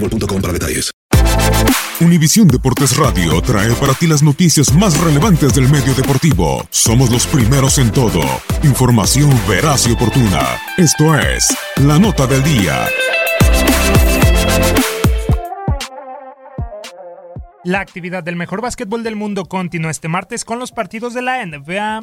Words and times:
boostmobile.com. 0.00 0.36
Univisión 2.00 2.46
Deportes 2.48 2.96
Radio 2.96 3.40
trae 3.40 3.72
para 3.74 3.94
ti 3.94 4.06
las 4.06 4.22
noticias 4.22 4.72
más 4.74 4.98
relevantes 5.00 5.54
del 5.54 5.68
medio 5.68 5.94
deportivo. 5.94 6.66
Somos 6.70 7.10
los 7.10 7.26
primeros 7.26 7.78
en 7.78 7.90
todo. 7.90 8.20
Información 8.62 9.30
veraz 9.48 9.86
y 9.86 9.92
oportuna. 9.92 10.42
Esto 10.76 11.18
es 11.18 11.56
La 11.76 11.98
Nota 11.98 12.26
del 12.26 12.42
Día. 12.42 12.86
La 17.64 17.80
actividad 17.80 18.22
del 18.22 18.36
mejor 18.36 18.60
básquetbol 18.60 19.02
del 19.02 19.16
mundo 19.16 19.46
continúa 19.46 19.90
este 19.90 20.08
martes 20.08 20.44
con 20.44 20.58
los 20.58 20.72
partidos 20.72 21.14
de 21.14 21.22
la 21.22 21.44
NBA. 21.44 22.02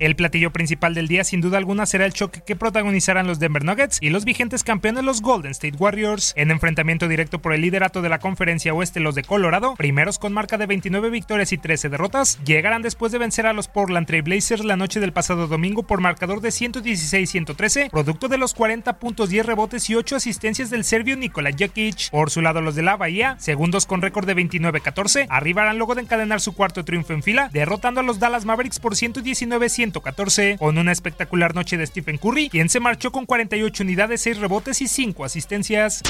El 0.00 0.16
platillo 0.16 0.52
principal 0.52 0.94
del 0.94 1.06
día 1.06 1.22
sin 1.22 1.40
duda 1.40 1.58
alguna 1.58 1.86
será 1.86 2.04
el 2.04 2.12
choque 2.12 2.42
que 2.44 2.56
protagonizarán 2.56 3.28
los 3.28 3.38
Denver 3.38 3.64
Nuggets 3.64 3.98
y 4.00 4.10
los 4.10 4.24
vigentes 4.24 4.64
campeones 4.64 5.04
los 5.04 5.22
Golden 5.22 5.52
State 5.52 5.76
Warriors 5.78 6.32
en 6.36 6.50
enfrentamiento 6.50 7.06
directo 7.06 7.38
por 7.40 7.52
el 7.52 7.60
liderato 7.60 8.02
de 8.02 8.08
la 8.08 8.18
conferencia 8.18 8.74
oeste 8.74 8.98
los 8.98 9.14
de 9.14 9.22
Colorado, 9.22 9.74
primeros 9.76 10.18
con 10.18 10.32
marca 10.32 10.58
de 10.58 10.66
29 10.66 11.10
victorias 11.10 11.52
y 11.52 11.58
13 11.58 11.88
derrotas, 11.90 12.38
llegarán 12.44 12.82
después 12.82 13.12
de 13.12 13.18
vencer 13.18 13.46
a 13.46 13.52
los 13.52 13.68
Portland 13.68 14.06
Trail 14.06 14.22
Blazers 14.22 14.64
la 14.64 14.76
noche 14.76 14.98
del 14.98 15.12
pasado 15.12 15.46
domingo 15.46 15.84
por 15.84 16.00
marcador 16.00 16.40
de 16.40 16.48
116-113, 16.48 17.90
producto 17.90 18.28
de 18.28 18.38
los 18.38 18.54
40 18.54 18.98
puntos, 18.98 19.28
10 19.28 19.46
rebotes 19.46 19.88
y 19.90 19.94
8 19.94 20.16
asistencias 20.16 20.70
del 20.70 20.84
serbio 20.84 21.16
Nikola 21.16 21.50
Jokic. 21.56 22.10
Por 22.10 22.30
su 22.30 22.40
lado 22.40 22.60
los 22.60 22.74
de 22.74 22.82
la 22.82 22.96
Bahía, 22.96 23.36
segundos 23.38 23.86
con 23.86 24.02
récord 24.02 24.26
de 24.26 24.34
29-14, 24.34 25.26
arribarán 25.28 25.78
luego 25.78 25.94
de 25.94 26.02
encadenar 26.02 26.40
su 26.40 26.54
cuarto 26.54 26.84
triunfo 26.84 27.12
en 27.12 27.22
fila, 27.22 27.48
derrotando 27.52 28.00
a 28.00 28.04
los 28.04 28.18
Dallas 28.18 28.44
Mavericks 28.44 28.80
por 28.80 28.96
119 28.96 29.68
114 29.84 30.56
con 30.58 30.78
una 30.78 30.92
espectacular 30.92 31.54
noche 31.54 31.76
de 31.76 31.86
Stephen 31.86 32.16
Curry, 32.16 32.48
quien 32.48 32.68
se 32.70 32.80
marchó 32.80 33.12
con 33.12 33.26
48 33.26 33.82
unidades, 33.82 34.22
6 34.22 34.38
rebotes 34.38 34.80
y 34.80 34.88
5 34.88 35.24
asistencias. 35.24 36.02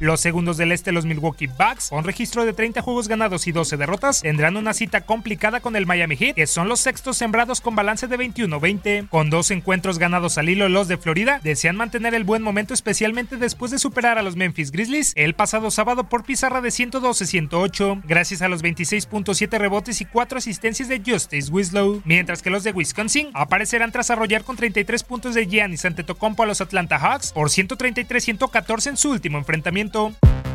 Los 0.00 0.20
segundos 0.20 0.56
del 0.56 0.70
este, 0.70 0.92
los 0.92 1.06
Milwaukee 1.06 1.48
Bucks, 1.48 1.88
con 1.90 2.04
registro 2.04 2.44
de 2.44 2.52
30 2.52 2.82
juegos 2.82 3.08
ganados 3.08 3.48
y 3.48 3.52
12 3.52 3.76
derrotas, 3.76 4.22
tendrán 4.22 4.56
una 4.56 4.72
cita 4.72 5.00
complicada 5.00 5.58
con 5.58 5.74
el 5.74 5.86
Miami 5.86 6.16
Heat, 6.16 6.36
que 6.36 6.46
son 6.46 6.68
los 6.68 6.78
sextos 6.78 7.16
sembrados 7.16 7.60
con 7.60 7.74
balance 7.74 8.06
de 8.06 8.16
21-20. 8.16 9.08
Con 9.08 9.28
dos 9.28 9.50
encuentros 9.50 9.98
ganados 9.98 10.38
al 10.38 10.50
hilo, 10.50 10.68
los 10.68 10.86
de 10.86 10.98
Florida 10.98 11.40
desean 11.42 11.74
mantener 11.74 12.14
el 12.14 12.22
buen 12.22 12.42
momento, 12.42 12.74
especialmente 12.74 13.38
después 13.38 13.72
de 13.72 13.80
superar 13.80 14.18
a 14.18 14.22
los 14.22 14.36
Memphis 14.36 14.70
Grizzlies 14.70 15.12
el 15.16 15.34
pasado 15.34 15.72
sábado 15.72 16.08
por 16.08 16.22
pizarra 16.22 16.60
de 16.60 16.68
112-108, 16.68 18.02
gracias 18.06 18.40
a 18.42 18.48
los 18.48 18.62
26.7 18.62 19.58
rebotes 19.58 20.00
y 20.00 20.04
4 20.04 20.38
asistencias 20.38 20.88
de 20.88 21.02
Justice 21.04 21.50
Winslow, 21.50 22.02
mientras 22.04 22.40
que 22.40 22.50
los 22.50 22.62
de 22.62 22.70
Wisconsin 22.70 23.30
aparecerán 23.34 23.90
tras 23.90 24.10
arrollar 24.10 24.44
con 24.44 24.54
33 24.54 25.02
puntos 25.02 25.34
de 25.34 25.46
Giannis 25.46 25.84
Antetokounmpo 25.84 26.44
a 26.44 26.46
los 26.46 26.60
Atlanta 26.60 27.00
Hawks 27.00 27.32
por 27.32 27.48
133-114 27.48 28.90
en 28.90 28.96
su 28.96 29.10
último 29.10 29.38
enfrentamiento. 29.38 29.87
momento. 29.88 30.47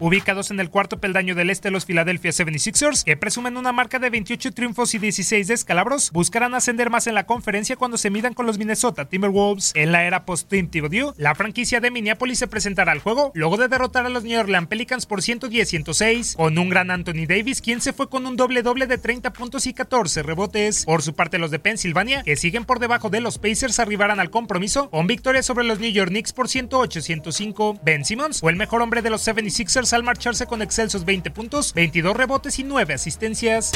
Ubicados 0.00 0.50
en 0.50 0.58
el 0.60 0.70
cuarto 0.70 0.98
peldaño 0.98 1.34
del 1.34 1.50
este, 1.50 1.70
los 1.70 1.84
Philadelphia 1.84 2.30
76ers, 2.30 3.04
que 3.04 3.18
presumen 3.18 3.58
una 3.58 3.70
marca 3.70 3.98
de 3.98 4.08
28 4.08 4.52
triunfos 4.52 4.94
y 4.94 4.98
16 4.98 5.46
descalabros, 5.46 6.10
buscarán 6.10 6.54
ascender 6.54 6.88
más 6.88 7.06
en 7.06 7.14
la 7.14 7.26
conferencia 7.26 7.76
cuando 7.76 7.98
se 7.98 8.08
midan 8.08 8.32
con 8.32 8.46
los 8.46 8.56
Minnesota 8.56 9.04
Timberwolves. 9.04 9.72
En 9.74 9.92
la 9.92 10.04
era 10.04 10.24
post-Team 10.24 10.68
Thibodeau, 10.68 11.12
la 11.18 11.34
franquicia 11.34 11.80
de 11.80 11.90
Minneapolis 11.90 12.38
se 12.38 12.46
presentará 12.46 12.92
al 12.92 13.00
juego 13.00 13.30
luego 13.34 13.58
de 13.58 13.68
derrotar 13.68 14.06
a 14.06 14.08
los 14.08 14.24
New 14.24 14.40
Orleans 14.40 14.68
Pelicans 14.68 15.04
por 15.04 15.20
110-106, 15.20 16.36
con 16.36 16.56
un 16.56 16.70
gran 16.70 16.90
Anthony 16.90 17.26
Davis, 17.28 17.60
quien 17.60 17.82
se 17.82 17.92
fue 17.92 18.08
con 18.08 18.26
un 18.26 18.36
doble-doble 18.36 18.86
de 18.86 18.96
30 18.96 19.34
puntos 19.34 19.66
y 19.66 19.74
14 19.74 20.22
rebotes. 20.22 20.86
Por 20.86 21.02
su 21.02 21.14
parte, 21.14 21.36
los 21.36 21.50
de 21.50 21.58
Pensilvania, 21.58 22.22
que 22.22 22.36
siguen 22.36 22.64
por 22.64 22.78
debajo 22.78 23.10
de 23.10 23.20
los 23.20 23.36
Pacers, 23.36 23.78
arribarán 23.78 24.18
al 24.18 24.30
compromiso 24.30 24.88
con 24.88 25.06
victoria 25.06 25.42
sobre 25.42 25.66
los 25.66 25.78
New 25.78 25.92
York 25.92 26.08
Knicks 26.08 26.32
por 26.32 26.48
108-105. 26.48 27.80
Ben 27.82 28.06
Simmons 28.06 28.40
fue 28.40 28.52
el 28.52 28.56
mejor 28.56 28.80
hombre 28.80 29.02
de 29.02 29.10
los 29.10 29.26
76ers 29.26 29.89
al 29.92 30.02
marcharse 30.02 30.46
con 30.46 30.62
excelsos 30.62 31.04
20 31.04 31.30
puntos, 31.30 31.74
22 31.74 32.16
rebotes 32.16 32.58
y 32.58 32.64
9 32.64 32.94
asistencias. 32.94 33.72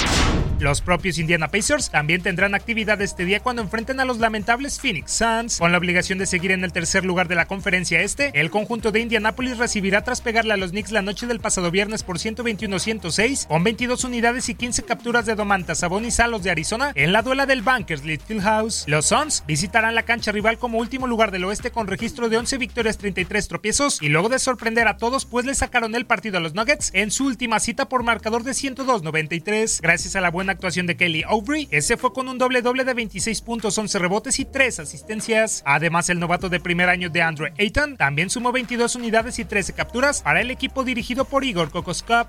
Los 0.61 0.81
propios 0.81 1.19
Indiana 1.19 1.49
Pacers 1.49 1.91
también 1.91 2.23
tendrán 2.23 2.55
actividad 2.55 3.01
este 3.03 3.25
día 3.25 3.41
cuando 3.41 3.63
enfrenten 3.63 4.01
a 4.01 4.05
los 4.05 4.19
lamentables 4.19 4.81
Phoenix 4.81 5.13
Suns. 5.13 5.59
Con 5.59 5.73
la 5.73 5.79
obligación 5.79 6.19
de 6.19 6.27
seguir 6.27 6.53
en 6.53 6.65
el 6.65 6.73
tercer 6.73 7.05
lugar 7.05 7.29
de 7.29 7.35
la 7.35 7.47
conferencia 7.47 8.01
este, 8.01 8.31
el 8.35 8.51
conjunto 8.51 8.93
de 8.93 9.01
Indianapolis 9.01 9.59
recibirá 9.59 10.03
tras 10.03 10.21
pegarle 10.21 10.55
a 10.55 10.57
los 10.57 10.71
Knicks 10.71 10.93
la 10.93 11.03
noche 11.03 11.27
del 11.27 11.41
pasado 11.41 11.71
viernes 11.71 12.03
por 12.03 12.19
121-106, 12.19 13.49
con 13.49 13.65
22 13.65 14.05
unidades 14.05 14.49
y 14.49 14.55
15 14.55 14.85
capturas 14.85 15.27
de 15.27 15.35
Domantas 15.35 15.79
Sabonis 15.79 16.21
a 16.21 16.29
los 16.29 16.43
de 16.43 16.51
Arizona 16.51 16.93
en 16.95 17.13
la 17.13 17.23
duela 17.23 17.47
del 17.47 17.63
Bankers 17.63 18.05
League 18.05 18.23
Fieldhouse. 18.27 18.85
Los 18.87 19.07
Suns 19.07 19.45
visitarán 19.47 19.95
la 19.95 20.05
cancha 20.05 20.33
rival 20.33 20.59
como 20.59 20.79
último 20.79 21.07
lugar 21.07 21.31
del 21.31 21.45
oeste 21.45 21.73
con 21.73 21.87
registro 21.87 22.29
de 22.29 22.39
11 22.39 22.59
victorias, 22.59 22.99
33 22.99 23.49
tropiezos 23.49 24.01
y 24.01 24.09
luego 24.09 24.29
de 24.29 24.39
sorprender 24.39 24.89
a 24.89 24.97
todos 24.97 25.27
pues 25.27 25.45
le 25.45 25.55
sacaron 25.55 25.95
el 25.95 26.04
partido 26.05 26.39
a 26.39 26.41
los 26.41 26.55
Nuggets 26.55 26.91
en 26.95 27.11
su 27.11 27.27
última 27.27 27.61
cita 27.61 27.89
por 27.89 28.03
marcador 28.03 28.43
de 28.43 28.53
102-93. 28.53 29.81
Gracias 29.81 30.17
a 30.17 30.21
la 30.21 30.31
buena 30.31 30.53
actuación 30.53 30.87
de 30.87 30.97
Kelly 30.97 31.25
Oubre, 31.29 31.69
ese 31.71 31.97
fue 31.97 32.13
con 32.13 32.29
un 32.29 32.39
doble 32.39 32.63
doble 32.63 32.85
de 32.85 32.95
26 32.95 33.41
puntos, 33.43 33.77
11 33.77 33.99
rebotes 33.99 34.39
y 34.39 34.45
3 34.45 34.81
asistencias. 34.81 35.63
Además, 35.67 36.09
el 36.11 36.21
novato 36.21 36.49
de 36.49 36.61
primer 36.61 36.89
año 36.89 37.11
de 37.11 37.23
Andre 37.23 37.53
Ayton 37.59 37.97
también 37.97 38.31
sumó 38.31 38.53
22 38.53 38.97
unidades 38.97 39.39
y 39.39 39.45
13 39.45 39.73
capturas 39.73 40.23
para 40.23 40.41
el 40.41 40.51
equipo 40.51 40.85
dirigido 40.85 41.25
por 41.25 41.45
Igor 41.45 41.71
Kokoskop. 41.71 42.29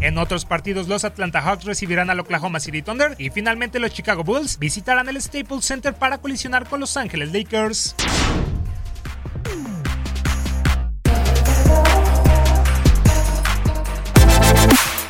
En 0.00 0.18
otros 0.18 0.44
partidos, 0.44 0.88
los 0.88 1.04
Atlanta 1.04 1.42
Hawks 1.42 1.64
recibirán 1.64 2.10
al 2.10 2.20
Oklahoma 2.20 2.60
City 2.60 2.82
Thunder 2.82 3.14
y 3.18 3.30
finalmente 3.30 3.78
los 3.78 3.92
Chicago 3.92 4.24
Bulls 4.24 4.58
visitarán 4.58 5.08
el 5.08 5.20
Staples 5.20 5.64
Center 5.64 5.94
para 5.94 6.18
colisionar 6.18 6.68
con 6.68 6.80
Los 6.80 6.96
Ángeles 6.96 7.32
Lakers. 7.32 7.94